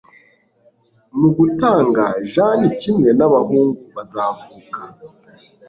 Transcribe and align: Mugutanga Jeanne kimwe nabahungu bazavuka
Mugutanga 1.19 2.05
Jeanne 2.31 2.67
kimwe 2.81 3.09
nabahungu 3.17 3.81
bazavuka 3.95 4.81